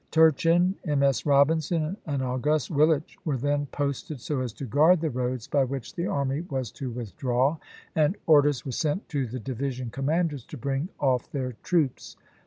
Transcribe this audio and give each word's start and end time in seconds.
Turchin, 0.09 0.73
M. 0.83 1.03
S. 1.03 1.27
Robinson, 1.27 1.95
and 2.07 2.23
August 2.23 2.71
Willich 2.73 3.19
were 3.23 3.37
then 3.37 3.67
posted 3.67 4.19
so 4.19 4.39
as 4.41 4.51
to 4.53 4.65
guard 4.65 4.99
the 4.99 5.11
roads 5.11 5.47
by 5.47 5.63
which 5.63 5.93
the 5.93 6.07
army 6.07 6.41
was 6.49 6.71
to 6.71 6.89
withdraw, 6.89 7.57
and 7.95 8.17
orders 8.25 8.65
were 8.65 8.71
sent 8.71 9.07
to 9.09 9.27
the 9.27 9.39
division 9.39 9.91
commanders 9.91 10.43
to 10.45 10.57
bring 10.57 10.89
off 10.99 11.31
their 11.31 11.51
troops. 11.61 12.17